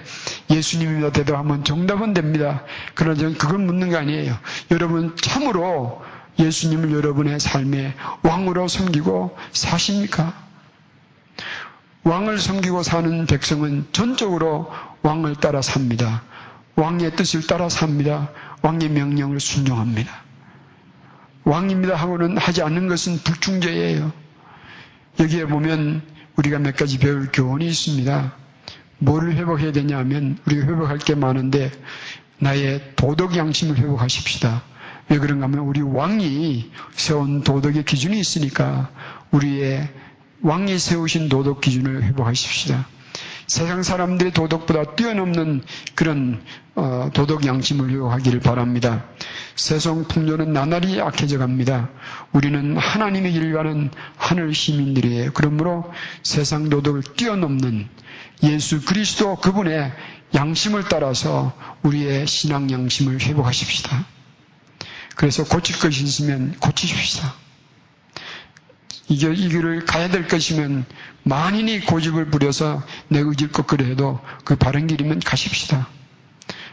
[0.49, 2.63] 예수님입니다 대답하면 정답은 됩니다.
[2.95, 4.35] 그러나 저는 그걸 묻는 거 아니에요.
[4.71, 6.01] 여러분 참으로
[6.39, 10.33] 예수님을 여러분의 삶의 왕으로 섬기고 사십니까?
[12.03, 14.71] 왕을 섬기고 사는 백성은 전적으로
[15.01, 16.23] 왕을 따라 삽니다.
[16.75, 18.29] 왕의 뜻을 따라 삽니다.
[18.61, 20.23] 왕의 명령을 순종합니다.
[21.43, 24.11] 왕입니다 하고는 하지 않는 것은 불충제예요.
[25.19, 26.01] 여기에 보면
[26.37, 28.33] 우리가 몇 가지 배울 교훈이 있습니다.
[28.99, 31.71] 뭐를 회복해야 되냐 하면 우리가 회복할 게 많은데
[32.37, 34.61] 나의 도덕 양심을 회복하십시다.
[35.09, 38.91] 왜 그런가 하면 우리 왕이 세운 도덕의 기준이 있으니까
[39.31, 39.89] 우리의
[40.41, 42.87] 왕이 세우신 도덕 기준을 회복하십시다.
[43.49, 45.63] 세상 사람들의 도덕보다 뛰어넘는
[45.95, 46.39] 그런
[46.75, 49.05] 어, 도덕 양심을 회복하기를 바랍니다.
[49.55, 51.89] 세상 풍요는 나날이 악해져 갑니다.
[52.31, 55.31] 우리는 하나님의 길 가는 하늘 시민들이에요.
[55.33, 55.91] 그러므로
[56.21, 57.87] 세상 도덕을 뛰어넘는
[58.43, 59.91] 예수 그리스도 그분의
[60.35, 64.05] 양심을 따라서 우리의 신앙 양심을 회복하십시다.
[65.19, 67.33] 그래서 고칠 것이 있으면 고치십시다.
[69.09, 70.85] 이게, 이 길을 가야 될 것이면
[71.23, 75.89] 만인이 고집을 부려서 내 의지껏 그래도 그 바른 길이면 가십시다.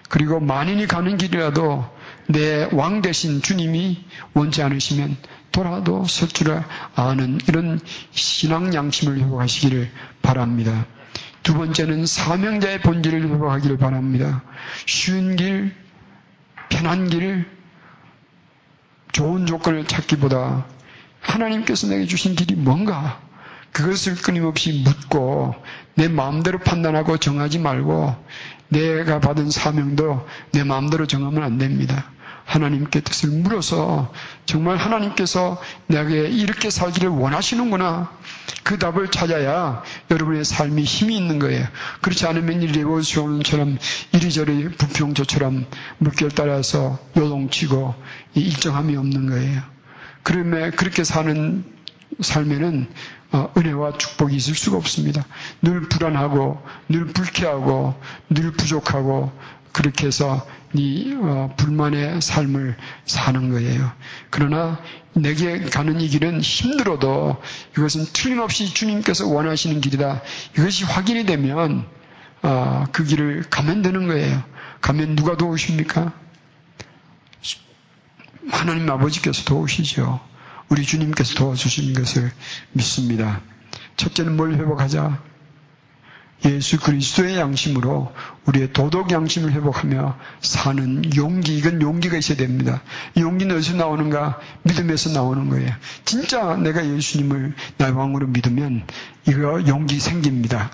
[0.08, 1.90] 그리고 만인이 가는 길이라도
[2.28, 4.04] 내 왕 대신 주님이
[4.34, 5.16] 원치 않으시면
[5.50, 6.62] 돌아도 설 줄
[6.94, 7.80] 아는 이런
[8.12, 9.90] 신앙 양심을 회복하시기를
[10.22, 10.86] 바랍니다.
[11.42, 14.44] 두 번째는 사명자의 본질을 회복하기를 바랍니다.
[14.86, 15.74] 쉬운 길,
[16.68, 17.55] 편한 길,
[19.16, 20.66] 좋은 조건을 찾기보다
[21.22, 23.18] 하나님께서 내게 주신 길이 뭔가
[23.72, 25.54] 그것을 끊임없이 묻고
[25.94, 28.14] 내 마음대로 판단하고 정하지 말고
[28.68, 32.10] 내가 받은 사명도 내 마음대로 정하면 안 됩니다.
[32.46, 34.12] 하나님께 뜻을 물어서
[34.46, 38.10] 정말 하나님께서 내게 이렇게 살기를 원하시는구나.
[38.62, 41.66] 그 답을 찾아야 여러분의 삶이 힘이 있는 거예요.
[42.00, 43.78] 그렇지 않으면 이 레보시온처럼
[44.12, 45.66] 이리저리 부평조처럼
[45.98, 47.94] 물결 따라서 요동치고
[48.34, 49.62] 일정함이 없는 거예요.
[50.22, 51.64] 그러면 그렇게 사는
[52.20, 52.88] 삶에는
[53.32, 55.24] 어, 은혜와 축복이 있을 수가 없습니다.
[55.60, 59.32] 늘 불안하고, 늘 불쾌하고, 늘 부족하고,
[59.76, 63.92] 그렇게 해서 이 어, 불만의 삶을 사는 거예요.
[64.30, 64.80] 그러나
[65.12, 67.36] 내게 가는 이 길은 힘들어도
[67.76, 70.22] 이것은 틀림없이 주님께서 원하시는 길이다.
[70.58, 71.86] 이것이 확인이 되면
[72.40, 74.42] 어, 그 길을 가면 되는 거예요.
[74.80, 76.14] 가면 누가 도우십니까?
[78.50, 80.20] 하나님 아버지께서 도우시죠.
[80.70, 82.32] 우리 주님께서 도와주시는 것을
[82.72, 83.42] 믿습니다.
[83.98, 85.22] 첫째는 뭘 회복하자?
[86.44, 88.12] 예수 그리스도의 양심으로
[88.44, 92.82] 우리의 도덕 양심을 회복하며 사는 용기, 이건 용기가 있어야 됩니다.
[93.16, 94.38] 용기는 어디서 나오는가?
[94.62, 95.70] 믿음에서 나오는 거예요.
[96.04, 98.84] 진짜 내가 예수님을 나의 왕으로 믿으면
[99.26, 100.70] 이거 용기 생깁니다.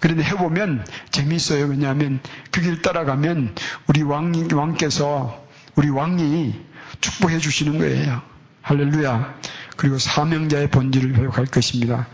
[0.00, 1.66] 그런데 해보면 재미있어요.
[1.66, 3.54] 왜냐하면 그 길 따라가면
[3.86, 6.54] 우리 왕, 왕께서, 우리 왕이
[7.00, 8.22] 축복해 주시는 거예요.
[8.62, 9.34] 할렐루야.
[9.76, 12.06] 그리고 사명자의 본질을 회복할 것입니다.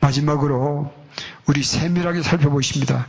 [0.00, 0.92] 마지막으로
[1.46, 3.06] 우리 세밀하게 살펴보십니다.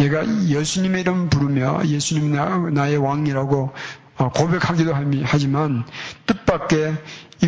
[0.00, 2.32] 얘가 예수님의 이름 부르며 예수님
[2.74, 3.72] 나의 왕이라고
[4.16, 5.84] 어, 고백하기도 하지만
[6.26, 6.96] 뜻밖의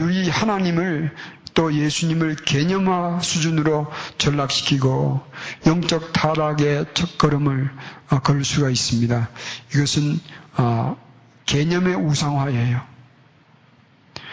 [0.00, 1.14] 우리 하나님을
[1.54, 3.86] 또 예수님을 개념화 수준으로
[4.18, 5.22] 전락시키고
[5.66, 7.70] 영적 타락의 첫걸음을
[8.10, 9.28] 어, 걸 수가 있습니다.
[9.72, 10.18] 이것은
[10.56, 10.96] 어,
[11.46, 12.80] 개념의 우상화예요.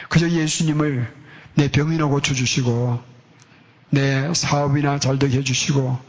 [0.09, 1.13] 그저 예수님을
[1.55, 3.10] 내 병이나 고쳐주시고
[3.91, 5.99] 내 사업이나 잘 되게 해주시고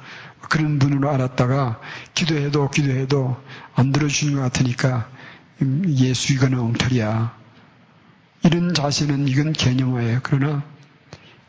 [0.49, 1.81] 그런 분으로 알았다가
[2.15, 3.37] 기도해도 기도해도
[3.75, 5.09] 안 들어주는 것 같으니까
[5.89, 7.37] 예수 이거는 엉터리야.
[8.45, 10.21] 이런 자세는 이건 개념화예요.
[10.23, 10.65] 그러나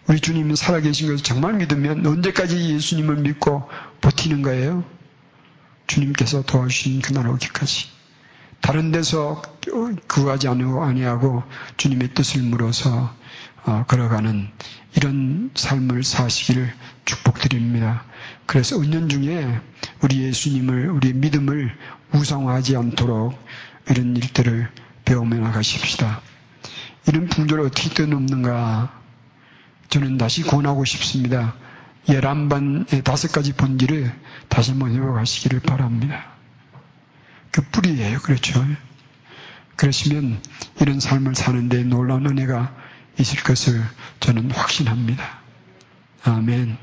[0.08, 3.68] 우리 주님은 살아계신 것을 정말 믿으면 언제까지 예수님을 믿고
[4.02, 4.84] 버티는 거예요?
[5.88, 7.88] 주님께서 도와주신 그날 오기까지.
[8.62, 9.42] 다른 데서
[10.08, 11.44] 구하지 아니하고
[11.78, 13.23] 주님의 뜻을 물어서 어,
[13.64, 14.50] 걸어가는
[14.96, 16.74] 이런 삶을 사시기를
[17.06, 18.04] 축복드립니다.
[18.46, 19.60] 그래서 은연 중에
[20.02, 21.76] 우리 예수님을, 우리 믿음을
[22.14, 23.38] 우상화하지 않도록
[23.90, 24.70] 이런 일들을
[25.06, 26.22] 배우며 나가십시다.
[27.08, 29.02] 이런 풍조를 어떻게 뛰어넘는가
[29.90, 31.56] 저는 다시 권하고 싶습니다.
[32.10, 34.14] 열한반의 다섯 가지 본질을
[34.50, 36.26] 다시 한번 회복하시기를 바랍니다.
[37.52, 38.20] 그 뿌리예요.
[38.20, 38.66] 그렇죠.
[39.76, 40.40] 그러시면
[40.82, 42.76] 이런 삶을 사는데 놀라운 은혜가
[43.20, 43.82] 있을 것을
[44.20, 45.40] 저는 확신합니다.
[46.24, 46.78] 아멘.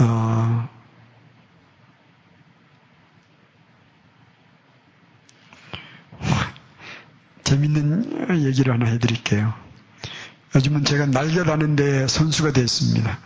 [0.00, 0.68] 어,
[7.44, 9.52] 재밌는 얘기를 하나 해드릴게요.
[10.54, 13.18] 요즘은 제가 날개 다는데 선수가 됐습니다.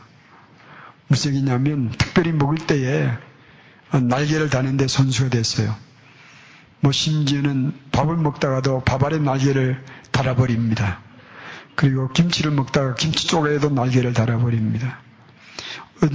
[1.09, 3.11] 무슨 얘기냐면 특별히 먹을 때에
[3.93, 5.75] 날개를 다는데 선수가 됐어요.
[6.81, 11.01] 뭐 심지어는 밥을 먹다가도 밥 아래 날개를 달아버립니다.
[11.75, 15.01] 그리고 김치를 먹다가 김치 쪽에도 날개를 달아버립니다.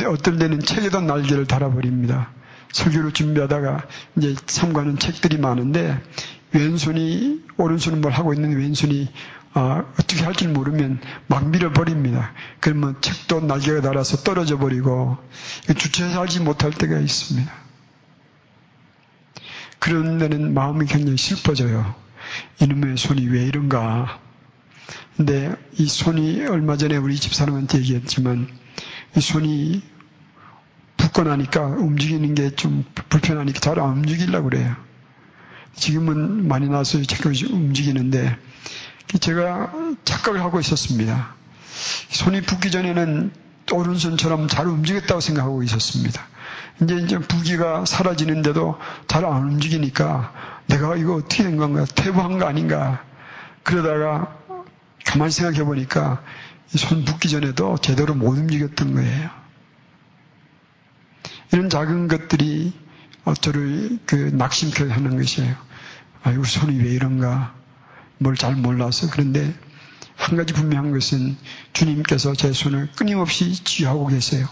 [0.08, 2.30] 어떨 때는 책에도 날개를 달아버립니다.
[2.72, 3.86] 설교를 준비하다가
[4.18, 6.02] 이제 참가하는 책들이 많은데
[6.54, 9.10] 왼손이 오른손은 뭘 하고 있는 왼손이
[9.54, 12.32] 아, 어떻게 할지 모르면 막 밀어버립니다.
[12.62, 15.18] 그러면 책도 날개가 달아서 떨어져 버리고
[15.78, 17.52] 주체하지 못할 때가 있습니다.
[19.82, 21.96] 그런 데는 마음이 굉장히 슬퍼져요.
[22.62, 24.20] 이놈의 손이 왜 이런가.
[25.18, 28.48] 근데 이 손이 얼마 전에 우리 집사람한테 얘기했지만
[29.18, 29.82] 이 손이
[30.98, 34.76] 붓고 나니까 움직이는 게 좀 불편하니까 잘 안 움직이려고 그래요.
[35.76, 38.38] 지금은 많이 나서 자꾸 움직이는데
[39.20, 39.74] 제가
[40.06, 41.34] 착각을 하고 있었습니다.
[42.10, 43.32] 손이 붓기 전에는
[43.72, 46.22] 오른손처럼 잘 움직였다고 생각하고 있었습니다.
[46.82, 50.34] 이제 이제 부기가 사라지는데도 잘 안 움직이니까
[50.68, 51.86] 내가 이거 어떻게 된 건가?
[51.96, 53.04] 퇴보한 거 아닌가?
[53.64, 54.36] 그러다가
[55.06, 56.24] 가만히 생각해 보니까
[56.68, 59.30] 손 붓기 전에도 제대로 못 움직였던 거예요.
[61.54, 62.74] 이런 작은 것들이
[63.42, 65.56] 저를 그 낙심케 하는 것이에요.
[66.24, 67.54] 아, 우리 손이 왜 이런가?
[68.18, 69.08] 뭘 잘 몰라서.
[69.12, 69.54] 그런데
[70.16, 71.36] 한 가지 분명한 것은
[71.74, 74.48] 주님께서 제 손을 끊임없이 쥐하고 계세요.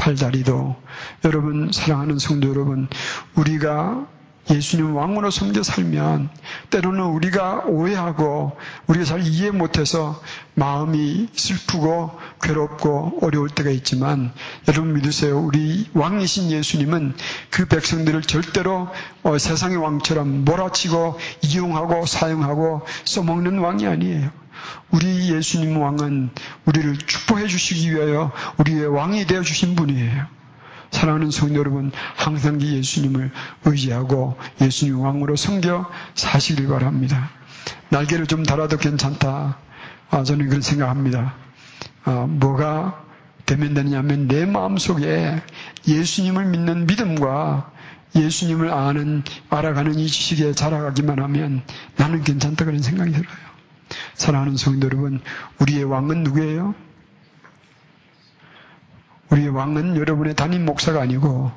[0.00, 0.76] 팔다리도
[1.26, 2.88] 여러분 사랑하는 성도 여러분
[3.36, 4.06] 우리가
[4.50, 6.30] 예수님 왕으로 섬겨 살면
[6.70, 10.20] 때로는 우리가 오해하고 우리가 잘 이해 못해서
[10.54, 14.32] 마음이 슬프고 괴롭고 어려울 때가 있지만
[14.66, 15.38] 여러분 믿으세요.
[15.38, 17.14] 우리 왕이신 예수님은
[17.50, 18.88] 그 백성들을 절대로
[19.22, 24.39] 어, 세상의 왕처럼 몰아치고 이용하고 사용하고 써먹는 왕이 아니에요.
[24.90, 26.30] 우리 예수님 왕은
[26.64, 30.26] 우리를 축복해 주시기 위하여 우리의 왕이 되어 주신 분이에요.
[30.90, 33.30] 사랑하는 성도 여러분, 항상 예수님을
[33.64, 37.30] 의지하고 예수님 왕으로 섬겨 사시길 바랍니다.
[37.90, 39.58] 날개를 좀 달아도 괜찮다.
[40.10, 41.34] 아, 저는 그런 생각합니다.
[42.04, 43.04] 아, 뭐가
[43.46, 45.40] 되면 되느냐면 내 마음 속에
[45.86, 47.70] 예수님을 믿는 믿음과
[48.14, 51.62] 예수님을 아는, 알아가는 이 지식에 자라가기만 하면
[51.96, 53.49] 나는 괜찮다 그런 생각이 들어요.
[54.14, 55.20] 사랑하는 성도 여러분,
[55.58, 56.74] 우리의 왕은 누구예요?
[59.30, 61.52] 우리의 왕은 여러분의 담임 목사가 아니고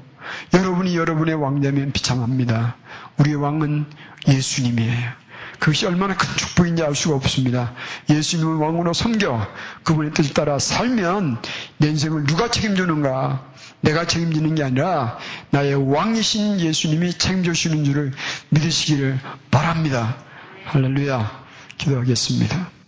[0.54, 2.76] 여러분이 여러분의 왕 되면 비참합니다.
[3.18, 3.86] 우리의 왕은
[4.28, 5.24] 예수님이에요.
[5.60, 7.74] 그것이 얼마나 큰 축복인지 알 수가 없습니다.
[8.10, 9.48] 예수님을 왕으로 섬겨
[9.84, 11.42] 그분의 뜻을 따라 살면
[11.78, 13.54] 내 인생을 누가 책임지는가?
[13.82, 15.18] 내가 책임지는 게 아니라
[15.52, 18.14] 나의 왕이신 예수님이 책임져 주시는 줄을
[18.50, 19.20] 믿으시기를
[19.52, 20.18] 바랍니다.
[20.66, 21.43] 할렐루야.
[21.78, 22.83] 기도하겠습니다.